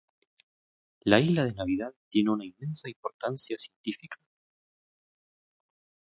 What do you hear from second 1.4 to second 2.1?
de Navidad